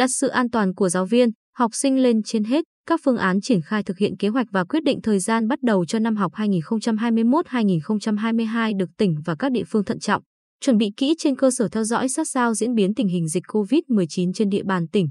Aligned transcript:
đặt 0.00 0.10
sự 0.10 0.28
an 0.28 0.50
toàn 0.50 0.74
của 0.74 0.88
giáo 0.88 1.06
viên, 1.06 1.30
học 1.56 1.70
sinh 1.74 2.02
lên 2.02 2.22
trên 2.22 2.44
hết, 2.44 2.64
các 2.86 3.00
phương 3.04 3.16
án 3.16 3.40
triển 3.40 3.62
khai 3.62 3.82
thực 3.82 3.98
hiện 3.98 4.16
kế 4.16 4.28
hoạch 4.28 4.46
và 4.50 4.64
quyết 4.64 4.84
định 4.84 5.00
thời 5.02 5.18
gian 5.18 5.48
bắt 5.48 5.62
đầu 5.62 5.84
cho 5.84 5.98
năm 5.98 6.16
học 6.16 6.32
2021-2022 6.32 8.78
được 8.78 8.90
tỉnh 8.98 9.16
và 9.24 9.34
các 9.38 9.52
địa 9.52 9.64
phương 9.68 9.84
thận 9.84 9.98
trọng, 9.98 10.22
chuẩn 10.60 10.76
bị 10.76 10.90
kỹ 10.96 11.14
trên 11.18 11.36
cơ 11.36 11.50
sở 11.50 11.68
theo 11.68 11.84
dõi 11.84 12.08
sát 12.08 12.28
sao 12.28 12.54
diễn 12.54 12.74
biến 12.74 12.94
tình 12.94 13.08
hình 13.08 13.28
dịch 13.28 13.42
COVID-19 13.46 14.32
trên 14.32 14.48
địa 14.48 14.62
bàn 14.62 14.88
tỉnh. 14.88 15.08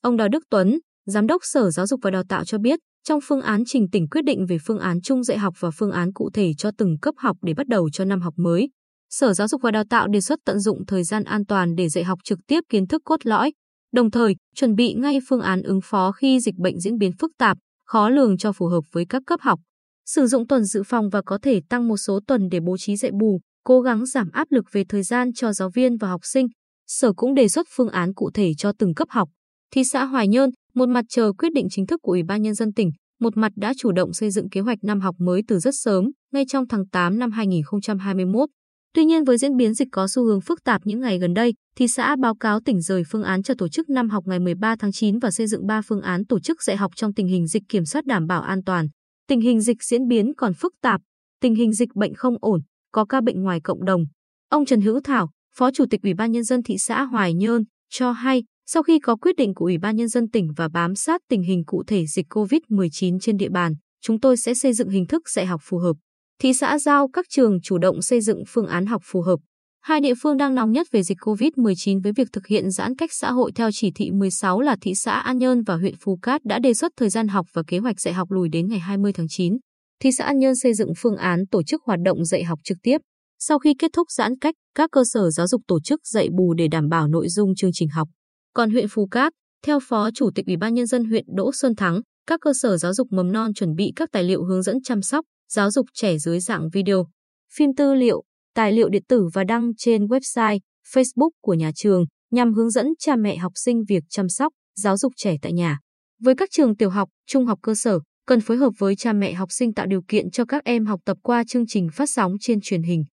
Ông 0.00 0.16
Đào 0.16 0.28
Đức 0.28 0.44
Tuấn, 0.50 0.78
Giám 1.06 1.26
đốc 1.26 1.40
Sở 1.44 1.70
Giáo 1.70 1.86
dục 1.86 2.00
và 2.02 2.10
Đào 2.10 2.22
tạo 2.28 2.44
cho 2.44 2.58
biết, 2.58 2.78
trong 3.08 3.20
phương 3.22 3.40
án 3.40 3.62
trình 3.66 3.86
tỉnh 3.92 4.08
quyết 4.08 4.24
định 4.24 4.46
về 4.46 4.58
phương 4.66 4.78
án 4.78 5.00
chung 5.00 5.24
dạy 5.24 5.38
học 5.38 5.54
và 5.60 5.70
phương 5.70 5.90
án 5.90 6.12
cụ 6.12 6.30
thể 6.34 6.52
cho 6.58 6.70
từng 6.78 6.98
cấp 7.02 7.14
học 7.18 7.36
để 7.42 7.54
bắt 7.54 7.66
đầu 7.66 7.90
cho 7.92 8.04
năm 8.04 8.20
học 8.20 8.34
mới. 8.36 8.68
Sở 9.10 9.32
Giáo 9.32 9.48
dục 9.48 9.62
và 9.62 9.70
Đào 9.70 9.84
tạo 9.90 10.08
đề 10.08 10.20
xuất 10.20 10.38
tận 10.44 10.60
dụng 10.60 10.86
thời 10.86 11.04
gian 11.04 11.24
an 11.24 11.46
toàn 11.46 11.74
để 11.74 11.88
dạy 11.88 12.04
học 12.04 12.18
trực 12.24 12.38
tiếp 12.46 12.60
kiến 12.68 12.86
thức 12.86 13.02
cốt 13.04 13.26
lõi, 13.26 13.52
đồng 13.92 14.10
thời 14.10 14.36
chuẩn 14.54 14.74
bị 14.74 14.94
ngay 14.94 15.18
phương 15.28 15.40
án 15.40 15.62
ứng 15.62 15.80
phó 15.84 16.12
khi 16.12 16.40
dịch 16.40 16.54
bệnh 16.56 16.80
diễn 16.80 16.98
biến 16.98 17.12
phức 17.12 17.30
tạp, 17.38 17.58
khó 17.86 18.08
lường 18.08 18.38
cho 18.38 18.52
phù 18.52 18.66
hợp 18.66 18.80
với 18.92 19.06
các 19.08 19.22
cấp 19.26 19.40
học. 19.42 19.60
Sử 20.06 20.26
dụng 20.26 20.46
tuần 20.46 20.64
dự 20.64 20.82
phòng 20.86 21.08
và 21.08 21.22
có 21.22 21.38
thể 21.42 21.60
tăng 21.68 21.88
một 21.88 21.96
số 21.96 22.20
tuần 22.26 22.48
để 22.50 22.60
bố 22.60 22.76
trí 22.78 22.96
dạy 22.96 23.10
bù, 23.20 23.40
cố 23.64 23.80
gắng 23.80 24.06
giảm 24.06 24.30
áp 24.32 24.46
lực 24.50 24.64
về 24.72 24.84
thời 24.88 25.02
gian 25.02 25.32
cho 25.32 25.52
giáo 25.52 25.70
viên 25.70 25.96
và 25.96 26.08
học 26.08 26.20
sinh. 26.24 26.46
Sở 26.86 27.12
cũng 27.12 27.34
đề 27.34 27.48
xuất 27.48 27.66
phương 27.76 27.88
án 27.88 28.14
cụ 28.14 28.30
thể 28.34 28.52
cho 28.58 28.72
từng 28.78 28.94
cấp 28.94 29.08
học. 29.10 29.28
Thị 29.70 29.84
xã 29.84 30.04
Hoài 30.04 30.28
Nhơn, 30.28 30.50
một 30.74 30.88
mặt 30.88 31.04
chờ 31.08 31.32
quyết 31.38 31.52
định 31.52 31.66
chính 31.70 31.86
thức 31.86 32.00
của 32.02 32.12
Ủy 32.12 32.22
ban 32.22 32.42
Nhân 32.42 32.54
dân 32.54 32.72
tỉnh, 32.72 32.90
một 33.20 33.36
mặt 33.36 33.52
đã 33.56 33.72
chủ 33.78 33.92
động 33.92 34.12
xây 34.12 34.30
dựng 34.30 34.48
kế 34.50 34.60
hoạch 34.60 34.78
năm 34.82 35.00
học 35.00 35.14
mới 35.18 35.42
từ 35.48 35.58
rất 35.58 35.74
sớm, 35.74 36.10
ngay 36.32 36.44
trong 36.48 36.68
tháng 36.68 36.86
8 36.88 37.18
năm 37.18 37.30
2021. 37.30 38.48
Tuy 38.94 39.04
nhiên 39.04 39.24
với 39.24 39.38
diễn 39.38 39.56
biến 39.56 39.74
dịch 39.74 39.88
có 39.92 40.08
xu 40.08 40.24
hướng 40.24 40.40
phức 40.40 40.64
tạp 40.64 40.80
những 40.84 41.00
ngày 41.00 41.18
gần 41.18 41.34
đây, 41.34 41.54
thị 41.76 41.88
xã 41.88 42.16
báo 42.16 42.34
cáo 42.34 42.60
tỉnh 42.60 42.80
rời 42.80 43.02
phương 43.10 43.22
án 43.22 43.42
cho 43.42 43.54
tổ 43.58 43.68
chức 43.68 43.90
năm 43.90 44.08
học 44.10 44.24
ngày 44.26 44.38
13 44.38 44.76
tháng 44.78 44.92
9 44.92 45.18
và 45.18 45.30
xây 45.30 45.46
dựng 45.46 45.66
3 45.66 45.82
phương 45.82 46.00
án 46.00 46.24
tổ 46.26 46.40
chức 46.40 46.62
dạy 46.62 46.76
học 46.76 46.92
trong 46.96 47.14
tình 47.14 47.26
hình 47.26 47.46
dịch 47.46 47.62
kiểm 47.68 47.84
soát 47.84 48.06
đảm 48.06 48.26
bảo 48.26 48.42
an 48.42 48.64
toàn. 48.64 48.88
Tình 49.28 49.40
hình 49.40 49.60
dịch 49.60 49.82
diễn 49.82 50.08
biến 50.08 50.32
còn 50.36 50.54
phức 50.54 50.72
tạp, 50.82 51.00
tình 51.40 51.54
hình 51.54 51.72
dịch 51.72 51.88
bệnh 51.94 52.14
không 52.14 52.34
ổn, 52.40 52.60
có 52.92 53.04
ca 53.04 53.20
bệnh 53.20 53.42
ngoài 53.42 53.60
cộng 53.60 53.84
đồng. 53.84 54.04
Ông 54.48 54.64
Trần 54.64 54.80
Hữu 54.80 55.00
Thảo, 55.00 55.30
Phó 55.56 55.70
Chủ 55.70 55.84
tịch 55.90 56.02
Ủy 56.02 56.14
ban 56.14 56.32
Nhân 56.32 56.44
dân 56.44 56.62
thị 56.62 56.78
xã 56.78 57.02
Hoài 57.02 57.34
Nhơn, 57.34 57.64
cho 57.90 58.12
hay 58.12 58.44
sau 58.66 58.82
khi 58.82 58.98
có 58.98 59.16
quyết 59.16 59.36
định 59.36 59.54
của 59.54 59.64
Ủy 59.64 59.78
ban 59.78 59.96
Nhân 59.96 60.08
dân 60.08 60.30
tỉnh 60.30 60.52
và 60.56 60.68
bám 60.68 60.94
sát 60.94 61.20
tình 61.28 61.42
hình 61.42 61.64
cụ 61.64 61.82
thể 61.86 62.06
dịch 62.06 62.26
COVID-19 62.28 63.18
trên 63.18 63.36
địa 63.36 63.48
bàn, 63.48 63.74
chúng 64.00 64.20
tôi 64.20 64.36
sẽ 64.36 64.54
xây 64.54 64.72
dựng 64.72 64.88
hình 64.88 65.06
thức 65.06 65.28
dạy 65.28 65.46
học 65.46 65.60
phù 65.64 65.78
hợp. 65.78 65.96
Thị 66.42 66.52
xã 66.52 66.78
giao 66.78 67.08
các 67.08 67.26
trường 67.28 67.60
chủ 67.60 67.78
động 67.78 68.02
xây 68.02 68.20
dựng 68.20 68.42
phương 68.48 68.66
án 68.66 68.86
học 68.86 69.02
phù 69.04 69.22
hợp. 69.22 69.40
Hai 69.80 70.00
địa 70.00 70.14
phương 70.22 70.36
đang 70.36 70.54
nóng 70.54 70.72
nhất 70.72 70.86
về 70.92 71.02
dịch 71.02 71.18
COVID-19 71.18 72.02
với 72.02 72.12
việc 72.12 72.28
thực 72.32 72.46
hiện 72.46 72.70
giãn 72.70 72.96
cách 72.96 73.10
xã 73.12 73.32
hội 73.32 73.52
theo 73.54 73.70
chỉ 73.72 73.90
thị 73.94 74.10
16 74.10 74.60
là 74.60 74.76
thị 74.80 74.94
xã 74.94 75.12
An 75.12 75.38
Nhơn 75.38 75.62
và 75.62 75.76
huyện 75.76 75.94
Phú 76.00 76.18
Cát 76.22 76.44
đã 76.44 76.58
đề 76.58 76.74
xuất 76.74 76.92
thời 76.96 77.08
gian 77.08 77.28
học 77.28 77.46
và 77.52 77.62
kế 77.66 77.78
hoạch 77.78 78.00
dạy 78.00 78.14
học 78.14 78.30
lùi 78.30 78.48
đến 78.48 78.68
ngày 78.68 78.78
20 78.78 79.12
tháng 79.12 79.26
9. 79.28 79.56
Thị 80.00 80.10
xã 80.18 80.24
An 80.24 80.38
Nhơn 80.38 80.56
xây 80.56 80.74
dựng 80.74 80.92
phương 80.98 81.16
án 81.16 81.46
tổ 81.50 81.62
chức 81.62 81.82
hoạt 81.84 81.98
động 82.04 82.24
dạy 82.24 82.44
học 82.44 82.58
trực 82.64 82.78
tiếp. 82.82 82.98
Sau 83.38 83.58
khi 83.58 83.74
kết 83.78 83.90
thúc 83.92 84.10
giãn 84.10 84.38
cách, 84.38 84.54
các 84.74 84.90
cơ 84.92 85.02
sở 85.12 85.30
giáo 85.30 85.46
dục 85.46 85.62
tổ 85.68 85.80
chức 85.80 86.06
dạy 86.06 86.28
bù 86.38 86.54
để 86.54 86.68
đảm 86.68 86.88
bảo 86.88 87.08
nội 87.08 87.28
dung 87.28 87.54
chương 87.54 87.70
trình 87.74 87.88
học. 87.88 88.08
Còn 88.54 88.70
huyện 88.70 88.86
Phú 88.90 89.08
Cát, 89.10 89.32
theo 89.66 89.78
Phó 89.88 90.10
Chủ 90.14 90.30
tịch 90.34 90.46
Ủy 90.46 90.56
ban 90.56 90.74
Nhân 90.74 90.86
dân 90.86 91.04
huyện 91.04 91.24
Đỗ 91.36 91.50
Xuân 91.52 91.74
Thắng, 91.76 92.00
các 92.26 92.40
cơ 92.40 92.52
sở 92.54 92.76
giáo 92.76 92.94
dục 92.94 93.06
mầm 93.10 93.32
non 93.32 93.54
chuẩn 93.54 93.74
bị 93.74 93.92
các 93.96 94.08
tài 94.12 94.24
liệu 94.24 94.44
hướng 94.44 94.62
dẫn 94.62 94.82
chăm 94.82 95.02
sóc, 95.02 95.24
giáo 95.52 95.70
dục 95.70 95.86
trẻ 95.94 96.18
dưới 96.18 96.40
dạng 96.40 96.68
video, 96.72 97.06
phim 97.54 97.74
tư 97.74 97.94
liệu, 97.94 98.22
tài 98.54 98.72
liệu 98.72 98.88
điện 98.88 99.02
tử 99.08 99.28
và 99.34 99.44
đăng 99.44 99.72
trên 99.76 100.06
website, 100.06 100.58
Facebook 100.92 101.30
của 101.42 101.54
nhà 101.54 101.70
trường 101.74 102.04
nhằm 102.30 102.54
hướng 102.54 102.70
dẫn 102.70 102.86
cha 102.98 103.16
mẹ 103.16 103.36
học 103.36 103.52
sinh 103.54 103.84
việc 103.88 104.04
chăm 104.08 104.28
sóc, 104.28 104.52
giáo 104.74 104.96
dục 104.96 105.12
trẻ 105.16 105.36
tại 105.42 105.52
nhà. 105.52 105.78
Với 106.20 106.34
các 106.34 106.48
trường 106.52 106.76
tiểu 106.76 106.90
học, 106.90 107.08
trung 107.26 107.46
học 107.46 107.58
cơ 107.62 107.74
sở, 107.74 108.00
cần 108.26 108.40
phối 108.40 108.56
hợp 108.56 108.70
với 108.78 108.96
cha 108.96 109.12
mẹ 109.12 109.32
học 109.32 109.48
sinh 109.52 109.74
tạo 109.74 109.86
điều 109.86 110.02
kiện 110.08 110.30
cho 110.30 110.44
các 110.44 110.64
em 110.64 110.86
học 110.86 111.00
tập 111.04 111.16
qua 111.22 111.44
chương 111.48 111.66
trình 111.66 111.88
phát 111.94 112.10
sóng 112.10 112.32
trên 112.40 112.60
truyền 112.60 112.82
hình. 112.82 113.04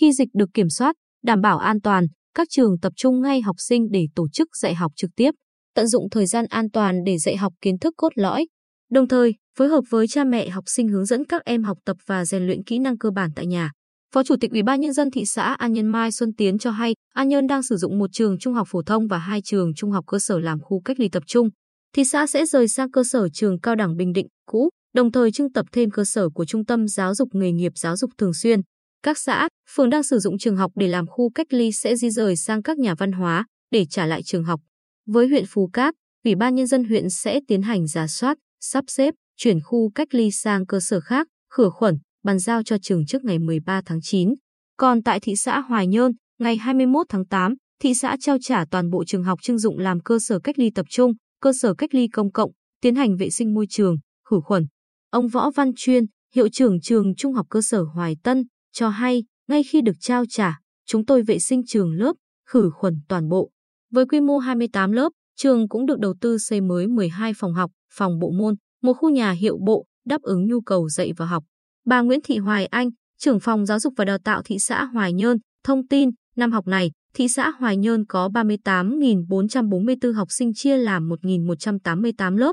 Khi 0.00 0.12
dịch 0.12 0.28
được 0.34 0.48
kiểm 0.54 0.68
soát, 0.68 0.96
đảm 1.24 1.40
bảo 1.40 1.58
an 1.58 1.80
toàn, 1.80 2.06
các 2.34 2.48
trường 2.50 2.78
tập 2.80 2.92
trung 2.96 3.20
ngay 3.20 3.40
học 3.40 3.56
sinh 3.58 3.90
để 3.90 4.06
tổ 4.14 4.28
chức 4.28 4.56
dạy 4.56 4.74
học 4.74 4.92
trực 4.96 5.10
tiếp, 5.16 5.30
tận 5.74 5.86
dụng 5.88 6.10
thời 6.10 6.26
gian 6.26 6.46
an 6.48 6.70
toàn 6.70 7.04
để 7.04 7.18
dạy 7.18 7.36
học 7.36 7.52
kiến 7.60 7.78
thức 7.78 7.94
cốt 7.96 8.10
lõi. 8.14 8.46
Đồng 8.90 9.08
thời, 9.08 9.34
phối 9.56 9.68
hợp 9.68 9.84
với 9.88 10.06
cha 10.08 10.24
mẹ 10.24 10.48
học 10.48 10.64
sinh 10.66 10.88
hướng 10.88 11.04
dẫn 11.04 11.24
các 11.24 11.44
em 11.44 11.62
học 11.62 11.78
tập 11.84 11.96
và 12.06 12.24
rèn 12.24 12.46
luyện 12.46 12.64
kỹ 12.64 12.78
năng 12.78 12.98
cơ 12.98 13.10
bản 13.10 13.30
tại 13.36 13.46
nhà. 13.46 13.70
Phó 14.14 14.22
Chủ 14.22 14.34
tịch 14.40 14.50
Ủy 14.50 14.62
ban 14.62 14.80
nhân 14.80 14.92
dân 14.92 15.10
thị 15.10 15.24
xã 15.24 15.54
An 15.54 15.72
Nhơn 15.72 15.86
Mai 15.86 16.12
Xuân 16.12 16.32
Tiến 16.34 16.58
cho 16.58 16.70
hay, 16.70 16.94
An 17.14 17.28
Nhơn 17.28 17.46
đang 17.46 17.62
sử 17.62 17.76
dụng 17.76 17.98
một 17.98 18.10
trường 18.12 18.38
trung 18.38 18.54
học 18.54 18.68
phổ 18.70 18.82
thông 18.82 19.06
và 19.06 19.18
hai 19.18 19.40
trường 19.44 19.74
trung 19.74 19.90
học 19.90 20.04
cơ 20.06 20.18
sở 20.18 20.38
làm 20.38 20.60
khu 20.60 20.80
cách 20.80 21.00
ly 21.00 21.08
tập 21.08 21.22
trung. 21.26 21.48
Thị 21.96 22.04
xã 22.04 22.26
sẽ 22.26 22.46
rời 22.46 22.68
sang 22.68 22.90
cơ 22.90 23.04
sở 23.04 23.28
trường 23.32 23.60
cao 23.60 23.74
đẳng 23.74 23.96
Bình 23.96 24.12
Định 24.12 24.26
cũ, 24.46 24.68
đồng 24.94 25.12
thời 25.12 25.32
trưng 25.32 25.52
tập 25.52 25.66
thêm 25.72 25.90
cơ 25.90 26.04
sở 26.04 26.28
của 26.28 26.44
Trung 26.44 26.64
tâm 26.64 26.88
Giáo 26.88 27.14
dục 27.14 27.28
nghề 27.32 27.52
nghiệp 27.52 27.72
giáo 27.74 27.96
dục 27.96 28.10
thường 28.18 28.34
xuyên. 28.34 28.60
Các 29.02 29.18
xã, 29.18 29.48
phường 29.74 29.90
đang 29.90 30.02
sử 30.02 30.18
dụng 30.18 30.38
trường 30.38 30.56
học 30.56 30.72
để 30.74 30.88
làm 30.88 31.06
khu 31.06 31.30
cách 31.30 31.46
ly 31.50 31.72
sẽ 31.72 31.96
di 31.96 32.10
rời 32.10 32.36
sang 32.36 32.62
các 32.62 32.78
nhà 32.78 32.94
văn 32.94 33.12
hóa 33.12 33.46
để 33.70 33.86
trả 33.90 34.06
lại 34.06 34.22
trường 34.22 34.44
học. 34.44 34.60
Với 35.06 35.28
huyện 35.28 35.44
Phú 35.48 35.70
Cát, 35.72 35.94
Ủy 36.24 36.34
ban 36.34 36.54
Nhân 36.54 36.66
dân 36.66 36.84
huyện 36.84 37.10
sẽ 37.10 37.40
tiến 37.48 37.62
hành 37.62 37.86
giả 37.86 38.06
soát, 38.06 38.38
sắp 38.60 38.84
xếp, 38.88 39.14
chuyển 39.36 39.60
khu 39.60 39.90
cách 39.94 40.14
ly 40.14 40.30
sang 40.30 40.66
cơ 40.66 40.80
sở 40.80 41.00
khác, 41.00 41.28
khử 41.54 41.70
khuẩn, 41.70 41.98
bàn 42.24 42.38
giao 42.38 42.62
cho 42.62 42.78
trường 42.82 43.06
trước 43.06 43.24
ngày 43.24 43.38
13 43.38 43.82
tháng 43.86 44.00
9. 44.02 44.34
Còn 44.76 45.02
tại 45.02 45.20
thị 45.20 45.36
xã 45.36 45.60
Hoài 45.60 45.86
Nhơn, 45.86 46.12
ngày 46.38 46.56
21 46.56 47.06
tháng 47.08 47.26
8, 47.26 47.54
thị 47.82 47.94
xã 47.94 48.16
trao 48.20 48.36
trả 48.42 48.64
toàn 48.70 48.90
bộ 48.90 49.04
trường 49.04 49.24
học 49.24 49.38
trưng 49.42 49.58
dụng 49.58 49.78
làm 49.78 50.00
cơ 50.00 50.18
sở 50.18 50.38
cách 50.38 50.58
ly 50.58 50.70
tập 50.74 50.86
trung, 50.90 51.12
cơ 51.40 51.52
sở 51.52 51.74
cách 51.74 51.94
ly 51.94 52.08
công 52.08 52.32
cộng, 52.32 52.50
tiến 52.80 52.94
hành 52.94 53.16
vệ 53.16 53.30
sinh 53.30 53.54
môi 53.54 53.66
trường, 53.70 53.96
khử 54.30 54.40
khuẩn. 54.44 54.66
Ông 55.10 55.28
Võ 55.28 55.50
Văn 55.50 55.72
Chuyên, 55.76 56.04
hiệu 56.34 56.48
trưởng 56.48 56.80
trường 56.80 57.14
Trung 57.14 57.32
học 57.32 57.46
cơ 57.50 57.60
sở 57.62 57.82
Hoài 57.82 58.16
Tân, 58.22 58.44
cho 58.72 58.88
hay, 58.88 59.24
ngay 59.48 59.62
khi 59.62 59.80
được 59.80 59.96
trao 60.00 60.24
trả, 60.28 60.60
chúng 60.86 61.06
tôi 61.06 61.22
vệ 61.22 61.38
sinh 61.38 61.62
trường 61.66 61.92
lớp, 61.92 62.12
khử 62.48 62.70
khuẩn 62.74 62.94
toàn 63.08 63.28
bộ. 63.28 63.50
Với 63.92 64.06
quy 64.06 64.20
mô 64.20 64.38
28 64.38 64.92
lớp, 64.92 65.12
trường 65.36 65.68
cũng 65.68 65.86
được 65.86 65.98
đầu 65.98 66.14
tư 66.20 66.38
xây 66.38 66.60
mới 66.60 66.86
12 66.86 67.32
phòng 67.36 67.54
học, 67.54 67.70
phòng 67.92 68.18
bộ 68.18 68.30
môn, 68.30 68.54
một 68.86 68.94
khu 68.94 69.10
nhà 69.10 69.30
hiệu 69.30 69.58
bộ, 69.66 69.86
đáp 70.06 70.22
ứng 70.22 70.46
nhu 70.46 70.60
cầu 70.60 70.88
dạy 70.88 71.12
và 71.16 71.26
học. 71.26 71.44
Bà 71.86 72.00
Nguyễn 72.00 72.20
Thị 72.24 72.38
Hoài 72.38 72.66
Anh, 72.66 72.90
trưởng 73.18 73.40
phòng 73.40 73.66
giáo 73.66 73.78
dục 73.78 73.94
và 73.96 74.04
đào 74.04 74.18
tạo 74.24 74.42
thị 74.44 74.58
xã 74.58 74.84
Hoài 74.84 75.12
Nhơn, 75.12 75.38
thông 75.64 75.86
tin, 75.86 76.10
năm 76.36 76.52
học 76.52 76.66
này, 76.66 76.90
thị 77.14 77.28
xã 77.28 77.50
Hoài 77.50 77.76
Nhơn 77.76 78.06
có 78.06 78.28
38.444 78.28 80.12
học 80.12 80.28
sinh 80.30 80.54
chia 80.54 80.76
làm 80.76 81.08
1.188 81.08 82.36
lớp. 82.36 82.52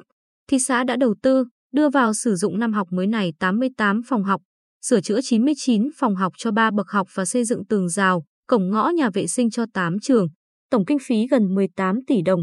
Thị 0.49 0.59
xã 0.59 0.83
đã 0.83 0.95
đầu 0.95 1.15
tư, 1.21 1.45
đưa 1.73 1.89
vào 1.89 2.13
sử 2.13 2.35
dụng 2.35 2.59
năm 2.59 2.73
học 2.73 2.87
mới 2.91 3.07
này 3.07 3.33
88 3.39 4.01
phòng 4.03 4.23
học, 4.23 4.41
sửa 4.81 5.01
chữa 5.01 5.19
99 5.21 5.89
phòng 5.97 6.15
học 6.15 6.33
cho 6.37 6.51
3 6.51 6.71
bậc 6.71 6.89
học 6.89 7.07
và 7.13 7.25
xây 7.25 7.43
dựng 7.45 7.65
tường 7.65 7.89
rào, 7.89 8.23
cổng 8.47 8.69
ngõ 8.69 8.89
nhà 8.89 9.09
vệ 9.09 9.27
sinh 9.27 9.49
cho 9.49 9.65
8 9.73 9.99
trường. 9.99 10.27
Tổng 10.69 10.85
kinh 10.85 10.99
phí 11.01 11.27
gần 11.27 11.55
18 11.55 11.99
tỷ 12.07 12.21
đồng. 12.21 12.41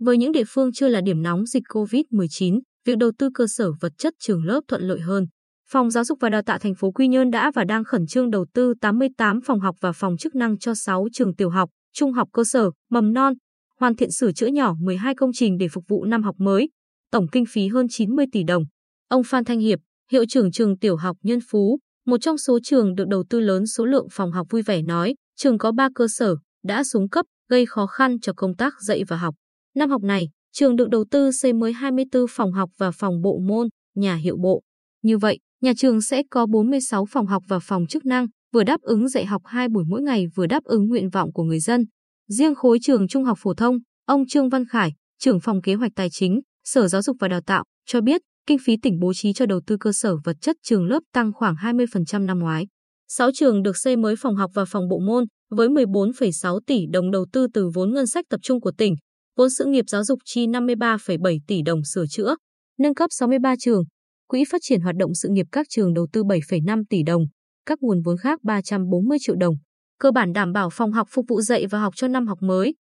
Với 0.00 0.18
những 0.18 0.32
địa 0.32 0.44
phương 0.48 0.72
chưa 0.72 0.88
là 0.88 1.00
điểm 1.00 1.22
nóng 1.22 1.46
dịch 1.46 1.62
COVID-19, 1.68 2.60
việc 2.88 2.98
đầu 2.98 3.12
tư 3.18 3.30
cơ 3.34 3.46
sở 3.46 3.72
vật 3.80 3.92
chất 3.98 4.14
trường 4.18 4.44
lớp 4.44 4.60
thuận 4.68 4.82
lợi 4.82 5.00
hơn. 5.00 5.26
Phòng 5.70 5.90
Giáo 5.90 6.04
dục 6.04 6.18
và 6.20 6.28
Đào 6.28 6.42
tạo 6.42 6.58
thành 6.58 6.74
phố 6.74 6.90
Quy 6.90 7.08
Nhơn 7.08 7.30
đã 7.30 7.50
và 7.54 7.64
đang 7.64 7.84
khẩn 7.84 8.06
trương 8.06 8.30
đầu 8.30 8.46
tư 8.54 8.74
88 8.80 9.40
phòng 9.40 9.60
học 9.60 9.76
và 9.80 9.92
phòng 9.92 10.16
chức 10.16 10.34
năng 10.34 10.58
cho 10.58 10.74
6 10.74 11.06
trường 11.12 11.34
tiểu 11.34 11.50
học, 11.50 11.70
trung 11.94 12.12
học 12.12 12.28
cơ 12.32 12.44
sở, 12.44 12.70
mầm 12.90 13.12
non, 13.12 13.34
hoàn 13.80 13.96
thiện 13.96 14.10
sửa 14.10 14.32
chữa 14.32 14.46
nhỏ 14.46 14.74
12 14.80 15.14
công 15.14 15.30
trình 15.34 15.58
để 15.58 15.68
phục 15.68 15.84
vụ 15.88 16.04
năm 16.04 16.22
học 16.22 16.34
mới, 16.38 16.68
tổng 17.10 17.26
kinh 17.32 17.44
phí 17.46 17.68
hơn 17.68 17.86
90 17.90 18.26
tỷ 18.32 18.42
đồng. 18.44 18.64
Ông 19.08 19.22
Phan 19.22 19.44
Thanh 19.44 19.60
Hiệp, 19.60 19.78
hiệu 20.12 20.24
trưởng 20.28 20.50
trường 20.50 20.78
tiểu 20.78 20.96
học 20.96 21.16
Nhân 21.22 21.38
Phú, 21.50 21.78
một 22.06 22.20
trong 22.20 22.38
số 22.38 22.58
trường 22.62 22.94
được 22.94 23.08
đầu 23.08 23.24
tư 23.30 23.40
lớn 23.40 23.66
số 23.66 23.84
lượng 23.84 24.06
phòng 24.12 24.32
học 24.32 24.46
vui 24.50 24.62
vẻ 24.62 24.82
nói, 24.82 25.14
trường 25.36 25.58
có 25.58 25.72
3 25.72 25.88
cơ 25.94 26.06
sở, 26.08 26.36
đã 26.64 26.84
xuống 26.84 27.08
cấp, 27.08 27.26
gây 27.48 27.66
khó 27.66 27.86
khăn 27.86 28.20
cho 28.20 28.32
công 28.36 28.56
tác 28.56 28.74
dạy 28.80 29.04
và 29.08 29.16
học. 29.16 29.34
Năm 29.74 29.90
học 29.90 30.02
này, 30.02 30.28
trường 30.52 30.76
được 30.76 30.88
đầu 30.88 31.04
tư 31.10 31.32
xây 31.32 31.52
mới 31.52 31.72
24 31.72 32.26
phòng 32.30 32.52
học 32.52 32.70
và 32.78 32.90
phòng 32.90 33.22
bộ 33.22 33.38
môn, 33.38 33.68
nhà 33.94 34.14
hiệu 34.14 34.36
bộ. 34.36 34.62
Như 35.02 35.18
vậy, 35.18 35.38
nhà 35.62 35.72
trường 35.76 36.00
sẽ 36.00 36.22
có 36.30 36.46
46 36.46 37.04
phòng 37.06 37.26
học 37.26 37.42
và 37.48 37.58
phòng 37.58 37.86
chức 37.86 38.06
năng, 38.06 38.26
vừa 38.52 38.64
đáp 38.64 38.80
ứng 38.80 39.08
dạy 39.08 39.26
học 39.26 39.42
2 39.44 39.68
buổi 39.68 39.84
mỗi 39.88 40.02
ngày 40.02 40.26
vừa 40.34 40.46
đáp 40.46 40.64
ứng 40.64 40.88
nguyện 40.88 41.10
vọng 41.10 41.32
của 41.32 41.42
người 41.42 41.60
dân. 41.60 41.84
Riêng 42.28 42.54
khối 42.54 42.78
trường 42.82 43.08
trung 43.08 43.24
học 43.24 43.38
phổ 43.40 43.54
thông, 43.54 43.78
ông 44.06 44.26
Trương 44.26 44.48
Văn 44.48 44.64
Khải, 44.66 44.92
trưởng 45.18 45.40
phòng 45.40 45.62
kế 45.62 45.74
hoạch 45.74 45.92
tài 45.94 46.10
chính, 46.10 46.40
Sở 46.64 46.88
Giáo 46.88 47.02
dục 47.02 47.16
và 47.20 47.28
Đào 47.28 47.40
tạo, 47.40 47.64
cho 47.86 48.00
biết 48.00 48.20
kinh 48.46 48.58
phí 48.58 48.76
tỉnh 48.82 48.98
bố 49.00 49.14
trí 49.14 49.32
cho 49.32 49.46
đầu 49.46 49.60
tư 49.66 49.76
cơ 49.80 49.92
sở 49.92 50.16
vật 50.24 50.36
chất 50.40 50.56
trường 50.62 50.86
lớp 50.86 51.00
tăng 51.12 51.32
khoảng 51.32 51.54
20% 51.54 52.24
năm 52.24 52.38
ngoái. 52.38 52.66
6 53.08 53.30
trường 53.34 53.62
được 53.62 53.76
xây 53.76 53.96
mới 53.96 54.16
phòng 54.16 54.36
học 54.36 54.50
và 54.54 54.64
phòng 54.64 54.88
bộ 54.88 54.98
môn, 54.98 55.24
với 55.50 55.68
14,6 55.68 56.60
tỷ 56.66 56.86
đồng 56.92 57.10
đầu 57.10 57.26
tư 57.32 57.46
từ 57.54 57.70
vốn 57.74 57.94
ngân 57.94 58.06
sách 58.06 58.24
tập 58.30 58.40
trung 58.42 58.60
của 58.60 58.72
tỉnh, 58.78 58.94
vốn 59.38 59.50
sự 59.50 59.64
nghiệp 59.64 59.84
giáo 59.88 60.04
dục 60.04 60.18
chi 60.24 60.46
53,7 60.46 61.38
tỷ 61.46 61.62
đồng 61.62 61.84
sửa 61.84 62.04
chữa, 62.10 62.36
nâng 62.78 62.94
cấp 62.94 63.10
63 63.12 63.54
trường, 63.58 63.82
quỹ 64.28 64.44
phát 64.50 64.58
triển 64.62 64.80
hoạt 64.80 64.96
động 64.96 65.14
sự 65.14 65.28
nghiệp 65.28 65.46
các 65.52 65.66
trường 65.70 65.94
đầu 65.94 66.06
tư 66.12 66.22
7,5 66.24 66.82
tỷ 66.90 67.02
đồng, 67.02 67.22
các 67.66 67.78
nguồn 67.82 68.02
vốn 68.02 68.16
khác 68.16 68.40
340 68.44 69.18
triệu 69.20 69.36
đồng. 69.36 69.54
Cơ 69.98 70.10
bản 70.10 70.32
đảm 70.32 70.52
bảo 70.52 70.70
phòng 70.72 70.92
học 70.92 71.08
phục 71.10 71.24
vụ 71.28 71.40
dạy 71.40 71.66
và 71.66 71.80
học 71.80 71.92
cho 71.96 72.08
năm 72.08 72.26
học 72.26 72.38
mới, 72.42 72.74